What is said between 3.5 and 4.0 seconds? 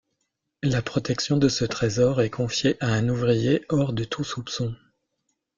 hors